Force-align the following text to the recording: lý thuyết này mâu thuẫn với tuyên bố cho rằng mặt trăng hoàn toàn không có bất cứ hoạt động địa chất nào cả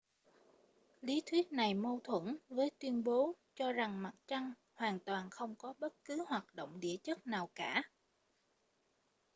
lý 1.01 1.21
thuyết 1.25 1.51
này 1.53 1.73
mâu 1.73 1.99
thuẫn 2.03 2.37
với 2.49 2.71
tuyên 2.79 3.03
bố 3.03 3.33
cho 3.55 3.71
rằng 3.71 4.03
mặt 4.03 4.15
trăng 4.27 4.53
hoàn 4.73 4.99
toàn 4.99 5.29
không 5.29 5.55
có 5.55 5.73
bất 5.79 5.93
cứ 6.05 6.25
hoạt 6.27 6.55
động 6.55 6.79
địa 6.79 6.97
chất 7.03 7.27
nào 7.27 7.49
cả 7.55 7.83